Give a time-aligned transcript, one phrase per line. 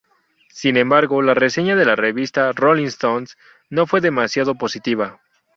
[0.49, 3.27] Sin embargo, la reseña de la revista "Rolling Stone"
[3.69, 5.19] no fue demasiado positiva.